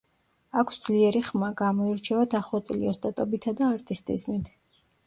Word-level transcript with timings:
აქვს 0.61 0.79
ძლიერი 0.87 1.21
ხმა, 1.27 1.51
გამოირჩევა 1.61 2.25
დახვეწილი 2.35 2.91
ოსტატობითა 2.95 3.57
და 3.63 3.71
არტისტიზმით. 3.79 4.53